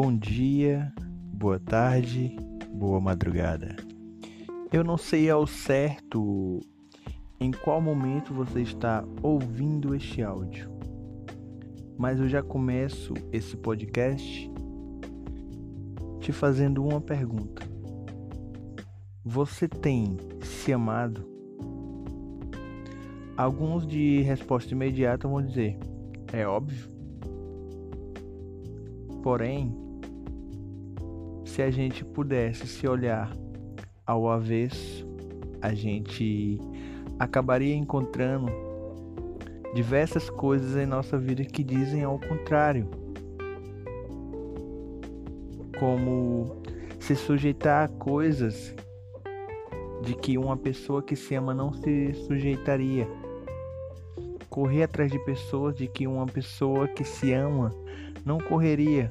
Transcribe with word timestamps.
Bom 0.00 0.16
dia, 0.16 0.92
boa 1.34 1.58
tarde, 1.58 2.36
boa 2.72 3.00
madrugada. 3.00 3.74
Eu 4.72 4.84
não 4.84 4.96
sei 4.96 5.28
ao 5.28 5.44
certo 5.44 6.60
em 7.40 7.50
qual 7.50 7.80
momento 7.80 8.32
você 8.32 8.62
está 8.62 9.04
ouvindo 9.20 9.96
este 9.96 10.22
áudio, 10.22 10.70
mas 11.98 12.20
eu 12.20 12.28
já 12.28 12.40
começo 12.40 13.12
esse 13.32 13.56
podcast 13.56 14.48
te 16.20 16.30
fazendo 16.30 16.84
uma 16.84 17.00
pergunta. 17.00 17.66
Você 19.24 19.66
tem 19.66 20.16
se 20.40 20.72
amado? 20.72 21.28
Alguns 23.36 23.84
de 23.84 24.22
resposta 24.22 24.72
imediata 24.72 25.26
vão 25.26 25.42
dizer: 25.42 25.76
é 26.32 26.46
óbvio. 26.46 26.88
Porém, 29.24 29.87
se 31.58 31.62
a 31.62 31.72
gente 31.72 32.04
pudesse 32.04 32.68
se 32.68 32.86
olhar 32.86 33.36
ao 34.06 34.30
avesso, 34.30 35.04
a 35.60 35.74
gente 35.74 36.56
acabaria 37.18 37.74
encontrando 37.74 38.46
diversas 39.74 40.30
coisas 40.30 40.76
em 40.76 40.86
nossa 40.86 41.18
vida 41.18 41.44
que 41.44 41.64
dizem 41.64 42.04
ao 42.04 42.16
contrário. 42.16 42.88
Como 45.80 46.62
se 47.00 47.16
sujeitar 47.16 47.86
a 47.86 47.88
coisas 47.88 48.72
de 50.04 50.14
que 50.14 50.38
uma 50.38 50.56
pessoa 50.56 51.02
que 51.02 51.16
se 51.16 51.34
ama 51.34 51.52
não 51.52 51.72
se 51.72 52.14
sujeitaria. 52.28 53.08
Correr 54.48 54.84
atrás 54.84 55.10
de 55.10 55.18
pessoas 55.24 55.74
de 55.74 55.88
que 55.88 56.06
uma 56.06 56.26
pessoa 56.26 56.86
que 56.86 57.02
se 57.02 57.32
ama 57.32 57.74
não 58.24 58.38
correria. 58.38 59.10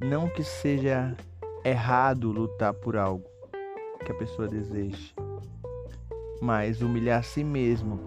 Não 0.00 0.28
que 0.28 0.44
seja 0.44 1.16
errado 1.64 2.30
lutar 2.30 2.74
por 2.74 2.96
algo 2.96 3.24
que 4.04 4.12
a 4.12 4.14
pessoa 4.14 4.46
deseja, 4.46 5.12
mas 6.40 6.82
humilhar 6.82 7.20
a 7.20 7.22
si 7.22 7.42
mesmo 7.42 7.98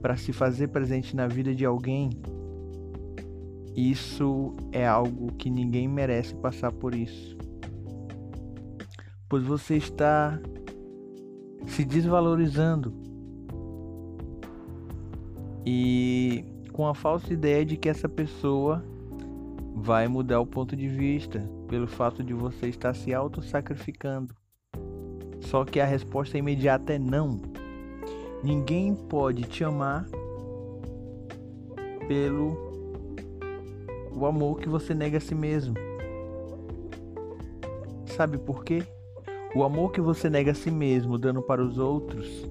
para 0.00 0.16
se 0.16 0.32
fazer 0.32 0.68
presente 0.68 1.14
na 1.14 1.26
vida 1.26 1.54
de 1.54 1.64
alguém, 1.64 2.10
isso 3.76 4.54
é 4.72 4.86
algo 4.86 5.32
que 5.34 5.50
ninguém 5.50 5.88
merece 5.88 6.34
passar 6.36 6.72
por 6.72 6.94
isso. 6.94 7.36
Pois 9.28 9.42
você 9.44 9.76
está 9.76 10.40
se 11.66 11.84
desvalorizando 11.84 12.94
e 15.66 16.44
com 16.72 16.86
a 16.86 16.94
falsa 16.94 17.32
ideia 17.32 17.64
de 17.66 17.76
que 17.76 17.88
essa 17.88 18.08
pessoa 18.08 18.82
vai 19.80 20.06
mudar 20.06 20.40
o 20.40 20.46
ponto 20.46 20.76
de 20.76 20.86
vista 20.86 21.40
pelo 21.66 21.86
fato 21.86 22.22
de 22.22 22.34
você 22.34 22.68
estar 22.68 22.94
se 22.94 23.14
auto-sacrificando. 23.14 24.34
Só 25.40 25.64
que 25.64 25.80
a 25.80 25.86
resposta 25.86 26.36
imediata 26.36 26.92
é 26.92 26.98
não. 26.98 27.40
Ninguém 28.44 28.94
pode 28.94 29.44
te 29.44 29.64
amar 29.64 30.06
pelo 32.06 32.70
o 34.12 34.26
amor 34.26 34.60
que 34.60 34.68
você 34.68 34.94
nega 34.94 35.16
a 35.16 35.20
si 35.20 35.34
mesmo. 35.34 35.74
Sabe 38.04 38.36
por 38.36 38.62
quê? 38.62 38.82
O 39.54 39.64
amor 39.64 39.92
que 39.92 40.00
você 40.00 40.28
nega 40.28 40.52
a 40.52 40.54
si 40.54 40.70
mesmo, 40.70 41.16
dando 41.16 41.40
para 41.40 41.64
os 41.64 41.78
outros, 41.78 42.46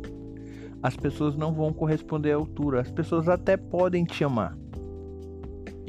as 0.82 0.98
pessoas 0.98 1.36
não 1.36 1.54
vão 1.54 1.72
corresponder 1.72 2.32
à 2.32 2.36
altura. 2.38 2.82
As 2.82 2.92
pessoas 2.92 3.30
até 3.30 3.56
podem 3.56 4.04
te 4.04 4.24
amar. 4.24 4.58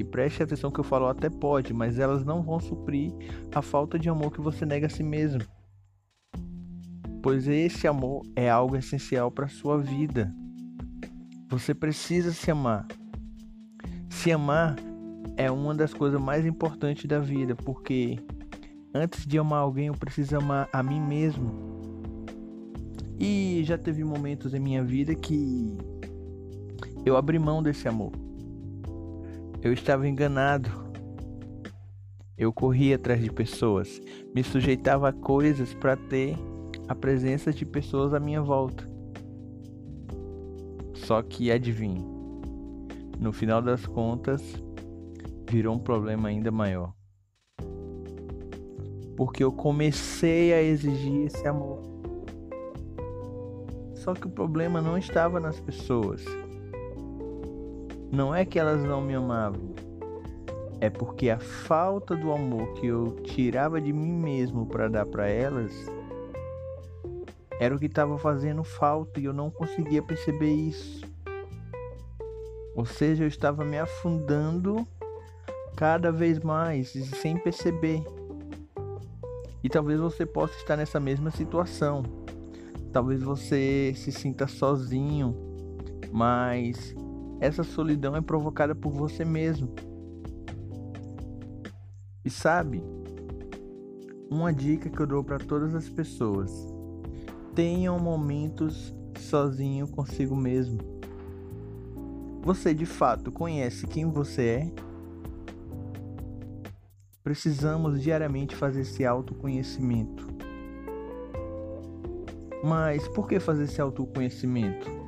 E 0.00 0.04
preste 0.04 0.42
atenção 0.42 0.70
que 0.70 0.80
eu 0.80 0.84
falo 0.84 1.08
até 1.08 1.28
pode, 1.28 1.74
mas 1.74 1.98
elas 1.98 2.24
não 2.24 2.42
vão 2.42 2.58
suprir 2.58 3.12
a 3.54 3.60
falta 3.60 3.98
de 3.98 4.08
amor 4.08 4.32
que 4.32 4.40
você 4.40 4.64
nega 4.64 4.86
a 4.86 4.90
si 4.90 5.02
mesmo. 5.02 5.42
Pois 7.22 7.46
esse 7.46 7.86
amor 7.86 8.22
é 8.34 8.48
algo 8.48 8.76
essencial 8.76 9.30
para 9.30 9.44
a 9.44 9.50
sua 9.50 9.76
vida. 9.76 10.34
Você 11.50 11.74
precisa 11.74 12.32
se 12.32 12.50
amar. 12.50 12.86
Se 14.08 14.32
amar 14.32 14.76
é 15.36 15.50
uma 15.50 15.74
das 15.74 15.92
coisas 15.92 16.18
mais 16.18 16.46
importantes 16.46 17.04
da 17.04 17.18
vida, 17.18 17.54
porque 17.54 18.18
antes 18.94 19.26
de 19.26 19.38
amar 19.38 19.60
alguém, 19.60 19.88
eu 19.88 19.94
preciso 19.94 20.34
amar 20.38 20.66
a 20.72 20.82
mim 20.82 20.98
mesmo. 20.98 21.52
E 23.18 23.62
já 23.66 23.76
teve 23.76 24.02
momentos 24.02 24.54
em 24.54 24.60
minha 24.60 24.82
vida 24.82 25.14
que 25.14 25.76
eu 27.04 27.18
abri 27.18 27.38
mão 27.38 27.62
desse 27.62 27.86
amor. 27.86 28.29
Eu 29.62 29.74
estava 29.74 30.08
enganado. 30.08 30.70
Eu 32.36 32.50
corria 32.50 32.96
atrás 32.96 33.22
de 33.22 33.30
pessoas, 33.30 34.00
me 34.34 34.42
sujeitava 34.42 35.10
a 35.10 35.12
coisas 35.12 35.74
para 35.74 35.96
ter 35.96 36.34
a 36.88 36.94
presença 36.94 37.52
de 37.52 37.66
pessoas 37.66 38.14
à 38.14 38.18
minha 38.18 38.40
volta. 38.40 38.88
Só 40.94 41.20
que 41.20 41.52
adivinhe, 41.52 42.02
no 43.18 43.32
final 43.32 43.60
das 43.60 43.84
contas, 43.84 44.42
virou 45.50 45.76
um 45.76 45.78
problema 45.78 46.28
ainda 46.30 46.50
maior. 46.50 46.94
Porque 49.14 49.44
eu 49.44 49.52
comecei 49.52 50.54
a 50.54 50.62
exigir 50.62 51.26
esse 51.26 51.46
amor. 51.46 51.82
Só 53.96 54.14
que 54.14 54.26
o 54.26 54.30
problema 54.30 54.80
não 54.80 54.96
estava 54.96 55.38
nas 55.38 55.60
pessoas. 55.60 56.24
Não 58.10 58.34
é 58.34 58.44
que 58.44 58.58
elas 58.58 58.82
não 58.82 59.00
me 59.00 59.14
amavam. 59.14 59.74
É 60.80 60.90
porque 60.90 61.30
a 61.30 61.38
falta 61.38 62.16
do 62.16 62.32
amor 62.32 62.72
que 62.74 62.86
eu 62.86 63.16
tirava 63.22 63.80
de 63.80 63.92
mim 63.92 64.12
mesmo 64.12 64.66
para 64.66 64.88
dar 64.88 65.06
para 65.06 65.28
elas 65.28 65.72
era 67.60 67.74
o 67.74 67.78
que 67.78 67.86
estava 67.86 68.16
fazendo 68.18 68.64
falta 68.64 69.20
e 69.20 69.26
eu 69.26 69.32
não 69.34 69.50
conseguia 69.50 70.02
perceber 70.02 70.50
isso. 70.50 71.04
Ou 72.74 72.86
seja, 72.86 73.24
eu 73.24 73.28
estava 73.28 73.64
me 73.64 73.78
afundando 73.78 74.86
cada 75.76 76.10
vez 76.10 76.38
mais 76.38 76.88
sem 76.88 77.36
perceber. 77.36 78.02
E 79.62 79.68
talvez 79.68 80.00
você 80.00 80.24
possa 80.24 80.56
estar 80.56 80.76
nessa 80.76 80.98
mesma 80.98 81.30
situação. 81.30 82.02
Talvez 82.92 83.22
você 83.22 83.92
se 83.94 84.10
sinta 84.10 84.46
sozinho, 84.46 85.36
mas 86.10 86.94
essa 87.40 87.64
solidão 87.64 88.14
é 88.14 88.20
provocada 88.20 88.74
por 88.74 88.92
você 88.92 89.24
mesmo. 89.24 89.74
E 92.22 92.28
sabe, 92.28 92.84
uma 94.30 94.52
dica 94.52 94.90
que 94.90 95.00
eu 95.00 95.06
dou 95.06 95.24
para 95.24 95.38
todas 95.38 95.74
as 95.74 95.88
pessoas: 95.88 96.52
tenham 97.54 97.98
momentos 97.98 98.94
sozinho 99.18 99.88
consigo 99.88 100.36
mesmo. 100.36 100.78
Você 102.42 102.72
de 102.72 102.86
fato 102.86 103.32
conhece 103.32 103.86
quem 103.86 104.10
você 104.10 104.42
é? 104.42 104.72
Precisamos 107.22 108.02
diariamente 108.02 108.56
fazer 108.56 108.80
esse 108.82 109.04
autoconhecimento. 109.04 110.26
Mas 112.62 113.06
por 113.08 113.26
que 113.26 113.40
fazer 113.40 113.64
esse 113.64 113.80
autoconhecimento? 113.80 114.99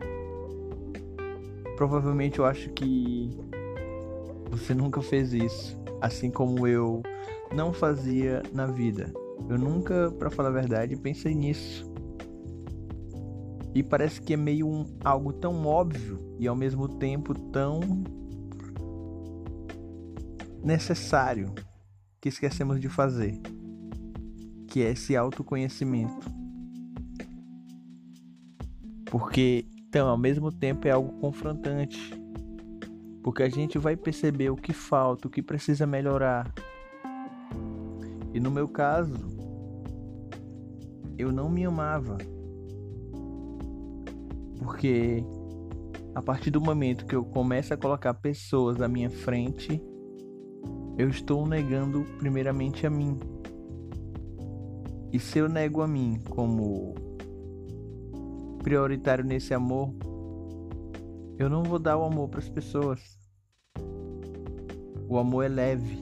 Provavelmente 1.82 2.38
eu 2.38 2.44
acho 2.44 2.70
que 2.70 3.28
você 4.48 4.72
nunca 4.72 5.02
fez 5.02 5.32
isso, 5.32 5.76
assim 6.00 6.30
como 6.30 6.64
eu 6.64 7.02
não 7.52 7.72
fazia 7.72 8.40
na 8.52 8.66
vida. 8.66 9.12
Eu 9.48 9.58
nunca, 9.58 10.08
para 10.12 10.30
falar 10.30 10.50
a 10.50 10.52
verdade, 10.52 10.94
pensei 10.94 11.34
nisso. 11.34 11.92
E 13.74 13.82
parece 13.82 14.22
que 14.22 14.32
é 14.32 14.36
meio 14.36 14.68
um, 14.68 14.84
algo 15.02 15.32
tão 15.32 15.66
óbvio 15.66 16.36
e 16.38 16.46
ao 16.46 16.54
mesmo 16.54 16.86
tempo 16.86 17.34
tão 17.34 17.80
necessário 20.62 21.52
que 22.20 22.28
esquecemos 22.28 22.80
de 22.80 22.88
fazer, 22.88 23.40
que 24.68 24.84
é 24.84 24.92
esse 24.92 25.16
autoconhecimento. 25.16 26.30
Porque, 29.10 29.66
então, 29.92 30.08
ao 30.08 30.16
mesmo 30.16 30.50
tempo 30.50 30.88
é 30.88 30.90
algo 30.90 31.12
confrontante. 31.20 32.18
Porque 33.22 33.42
a 33.42 33.48
gente 33.50 33.76
vai 33.76 33.94
perceber 33.94 34.48
o 34.48 34.56
que 34.56 34.72
falta, 34.72 35.28
o 35.28 35.30
que 35.30 35.42
precisa 35.42 35.86
melhorar. 35.86 36.50
E 38.32 38.40
no 38.40 38.50
meu 38.50 38.66
caso, 38.66 39.18
eu 41.18 41.30
não 41.30 41.50
me 41.50 41.66
amava. 41.66 42.16
Porque 44.60 45.22
a 46.14 46.22
partir 46.22 46.50
do 46.50 46.58
momento 46.58 47.04
que 47.04 47.14
eu 47.14 47.22
começo 47.22 47.74
a 47.74 47.76
colocar 47.76 48.14
pessoas 48.14 48.80
à 48.80 48.88
minha 48.88 49.10
frente, 49.10 49.78
eu 50.96 51.10
estou 51.10 51.46
negando 51.46 52.06
primeiramente 52.16 52.86
a 52.86 52.90
mim. 52.90 53.20
E 55.12 55.18
se 55.18 55.38
eu 55.38 55.50
nego 55.50 55.82
a 55.82 55.86
mim 55.86 56.18
como 56.30 57.11
prioritário 58.62 59.24
nesse 59.24 59.52
amor, 59.52 59.92
eu 61.38 61.48
não 61.48 61.62
vou 61.62 61.78
dar 61.78 61.98
o 61.98 62.04
amor 62.04 62.28
para 62.28 62.38
as 62.38 62.48
pessoas. 62.48 63.00
O 65.08 65.18
amor 65.18 65.44
é 65.44 65.48
leve, 65.48 65.98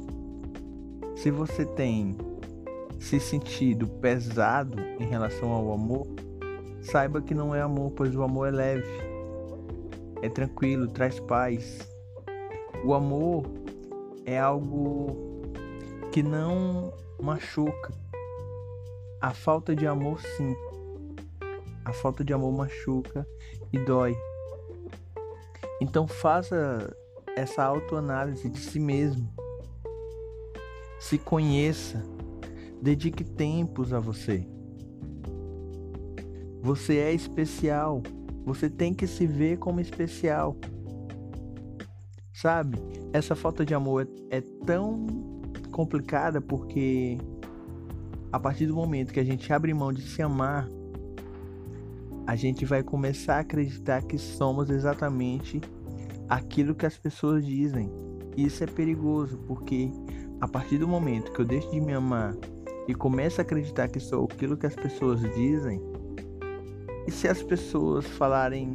Se 1.17 1.31
você 1.31 1.65
tem 1.65 2.17
se 2.99 3.19
sentido 3.19 3.87
pesado 3.87 4.79
em 4.99 5.05
relação 5.05 5.51
ao 5.51 5.73
amor, 5.73 6.07
saiba 6.83 7.21
que 7.21 7.35
não 7.35 7.55
é 7.55 7.61
amor, 7.61 7.91
pois 7.93 8.15
o 8.15 8.23
amor 8.23 8.49
é 8.49 8.51
leve, 8.51 9.01
é 10.23 10.29
tranquilo, 10.29 10.87
traz 10.89 11.19
paz. 11.19 11.89
O 12.85 12.95
amor 12.95 13.45
é 14.25 14.39
algo 14.39 15.43
que 16.13 16.23
não 16.23 16.93
machuca. 17.21 17.93
A 19.21 19.35
falta 19.35 19.75
de 19.75 19.87
amor, 19.87 20.21
sim. 20.21 20.55
A 21.85 21.93
falta 21.93 22.25
de 22.25 22.33
amor 22.33 22.53
machuca 22.53 23.27
e 23.73 23.79
dói. 23.79 24.17
Então 25.81 26.07
faça 26.07 26.95
essa 27.37 27.65
autoanálise 27.65 28.49
de 28.49 28.59
si 28.59 28.79
mesmo. 28.79 29.29
Se 30.99 31.19
conheça. 31.19 32.03
Dedique 32.83 33.25
tempos 33.25 33.93
a 33.93 34.01
você. 34.01 34.47
Você 36.63 36.99
é 36.99 37.13
especial. 37.13 38.03
Você 38.45 38.69
tem 38.69 38.93
que 38.93 39.07
se 39.07 39.27
ver 39.27 39.59
como 39.59 39.81
especial. 39.81 40.57
Sabe? 42.33 42.79
Essa 43.13 43.35
falta 43.35 43.65
de 43.65 43.75
amor 43.75 44.09
é, 44.31 44.41
tão 44.65 45.07
complicada 45.73 46.41
porque 46.41 47.19
a 48.33 48.39
partir 48.39 48.67
do 48.67 48.75
momento 48.75 49.13
que 49.13 49.21
a 49.21 49.25
gente 49.25 49.53
abre 49.53 49.75
mão 49.75 49.93
de 49.93 50.03
se 50.03 50.23
amar, 50.23 50.69
a 52.27 52.37
gente 52.37 52.65
vai 52.65 52.83
começar 52.83 53.37
a 53.37 53.41
acreditar 53.41 54.03
que 54.03 54.19
somos 54.19 54.71
exatamente 54.71 55.61
aquilo 56.29 56.75
que 56.75 56.87
as 56.87 56.97
pessoas 56.97 57.45
dizem. 57.45 57.91
Isso 58.37 58.63
é 58.63 58.67
perigoso 58.67 59.39
porque 59.39 59.91
a 60.41 60.49
partir 60.49 60.79
do 60.79 60.89
momento 60.89 61.33
que 61.33 61.41
eu 61.41 61.45
deixo 61.45 61.71
de 61.71 61.81
me 61.81 61.93
amar 61.93 62.35
e 62.89 62.95
começo 62.95 63.41
a 63.41 63.43
acreditar 63.43 63.89
que 63.89 64.01
sou 64.01 64.25
aquilo 64.25 64.57
que 64.57 64.67
as 64.67 64.75
pessoas 64.75 65.21
dizem, 65.35 65.81
e 67.07 67.11
se 67.11 67.29
as 67.29 67.43
pessoas 67.43 68.07
falarem 68.07 68.75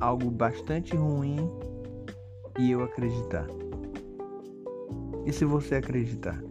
algo 0.00 0.30
bastante 0.30 0.96
ruim 0.96 1.50
e 2.58 2.70
eu 2.70 2.82
acreditar? 2.82 3.46
E 5.24 5.32
se 5.32 5.44
você 5.44 5.76
acreditar? 5.76 6.42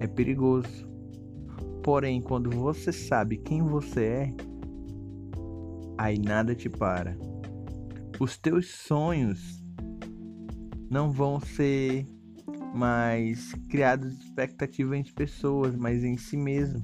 É 0.00 0.06
perigoso. 0.06 0.93
Porém, 1.84 2.22
quando 2.22 2.48
você 2.48 2.90
sabe 2.90 3.36
quem 3.36 3.62
você 3.62 4.04
é, 4.04 4.34
aí 5.98 6.18
nada 6.18 6.54
te 6.54 6.70
para. 6.70 7.14
Os 8.18 8.38
teus 8.38 8.70
sonhos 8.70 9.62
não 10.90 11.12
vão 11.12 11.38
ser 11.38 12.06
mais 12.74 13.52
criados 13.68 14.16
de 14.18 14.24
expectativa 14.24 14.96
em 14.96 15.04
pessoas, 15.04 15.76
mas 15.76 16.02
em 16.02 16.16
si 16.16 16.38
mesmo. 16.38 16.82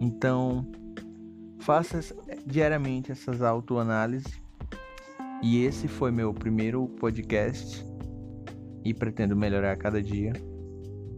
Então, 0.00 0.64
faça 1.58 1.98
diariamente 2.46 3.10
essas 3.10 3.42
autoanálises. 3.42 4.40
E 5.42 5.64
esse 5.64 5.88
foi 5.88 6.12
meu 6.12 6.32
primeiro 6.32 6.86
podcast 6.86 7.84
e 8.84 8.94
pretendo 8.94 9.34
melhorar 9.34 9.76
cada 9.76 10.00
dia. 10.00 10.32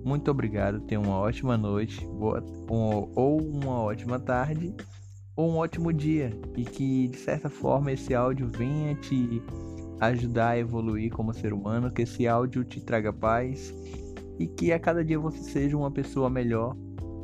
Muito 0.04 0.30
obrigado, 0.30 0.80
tenha 0.82 1.00
uma 1.00 1.16
ótima 1.16 1.56
noite, 1.56 2.06
boa, 2.06 2.44
um, 2.70 3.10
ou 3.16 3.40
uma 3.40 3.80
ótima 3.80 4.20
tarde, 4.20 4.74
ou 5.34 5.50
um 5.50 5.56
ótimo 5.56 5.92
dia. 5.92 6.30
E 6.56 6.62
que 6.62 7.08
de 7.08 7.16
certa 7.16 7.48
forma 7.48 7.90
esse 7.90 8.14
áudio 8.14 8.50
venha 8.54 8.94
te 8.96 9.42
ajudar 10.00 10.50
a 10.50 10.58
evoluir 10.58 11.10
como 11.10 11.32
ser 11.32 11.54
humano, 11.54 11.90
que 11.90 12.02
esse 12.02 12.28
áudio 12.28 12.64
te 12.64 12.82
traga 12.82 13.12
paz 13.12 13.72
e 14.38 14.46
que 14.46 14.72
a 14.72 14.78
cada 14.78 15.02
dia 15.02 15.18
você 15.18 15.38
seja 15.38 15.74
uma 15.74 15.90
pessoa 15.90 16.28
melhor 16.28 16.76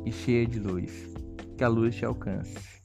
e 0.03 0.11
cheia 0.11 0.47
de 0.47 0.59
luz. 0.59 1.07
Que 1.55 1.63
a 1.63 1.67
luz 1.67 1.95
te 1.95 2.03
alcance. 2.03 2.80